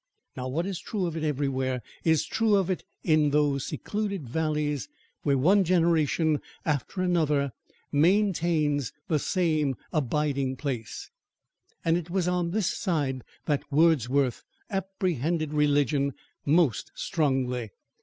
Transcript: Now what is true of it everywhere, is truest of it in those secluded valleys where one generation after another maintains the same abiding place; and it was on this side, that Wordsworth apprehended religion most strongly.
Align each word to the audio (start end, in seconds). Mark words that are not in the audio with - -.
Now 0.35 0.47
what 0.47 0.65
is 0.65 0.79
true 0.79 1.05
of 1.05 1.15
it 1.15 1.23
everywhere, 1.23 1.83
is 2.03 2.25
truest 2.25 2.59
of 2.59 2.69
it 2.71 2.83
in 3.03 3.29
those 3.29 3.67
secluded 3.67 4.27
valleys 4.27 4.89
where 5.21 5.37
one 5.37 5.63
generation 5.63 6.41
after 6.65 7.03
another 7.03 7.51
maintains 7.91 8.91
the 9.09 9.19
same 9.19 9.75
abiding 9.93 10.55
place; 10.55 11.11
and 11.85 11.97
it 11.97 12.09
was 12.09 12.27
on 12.27 12.49
this 12.49 12.75
side, 12.75 13.21
that 13.45 13.71
Wordsworth 13.71 14.43
apprehended 14.71 15.53
religion 15.53 16.15
most 16.47 16.91
strongly. 16.95 17.69